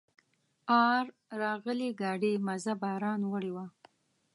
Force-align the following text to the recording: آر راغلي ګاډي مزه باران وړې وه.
آر 0.87 1.05
راغلي 1.41 1.89
ګاډي 2.01 2.33
مزه 2.47 2.73
باران 2.81 3.21
وړې 3.25 3.51
وه. 3.55 3.65